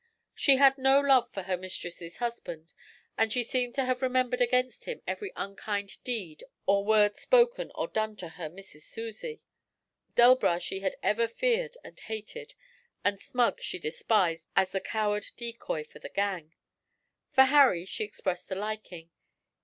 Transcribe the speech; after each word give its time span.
She 0.33 0.55
had 0.55 0.79
no 0.79 0.99
love 0.99 1.31
for 1.31 1.43
her 1.43 1.55
mistress's 1.55 2.17
husband, 2.17 2.73
and 3.19 3.31
she 3.31 3.43
seemed 3.43 3.75
to 3.75 3.85
have 3.85 4.01
remembered 4.01 4.41
against 4.41 4.85
him 4.85 5.03
every 5.05 5.31
unkind 5.35 6.03
deed 6.03 6.43
or 6.65 6.83
word 6.83 7.17
spoken 7.17 7.71
or 7.75 7.87
done 7.87 8.15
to 8.15 8.29
her 8.29 8.49
'Missis 8.49 8.83
Susie.' 8.83 9.43
Delbras 10.15 10.63
she 10.63 10.79
had 10.79 10.95
ever 11.03 11.27
feared 11.27 11.77
and 11.83 11.99
hated, 11.99 12.55
and 13.05 13.21
Smug 13.21 13.61
she 13.61 13.77
despised 13.77 14.47
as 14.55 14.71
the 14.71 14.81
coward 14.81 15.27
decoy 15.37 15.81
of 15.93 16.01
the 16.01 16.09
gang. 16.09 16.55
For 17.33 17.43
Harry 17.43 17.85
she 17.85 18.03
expressed 18.03 18.51
a 18.51 18.55
liking. 18.55 19.11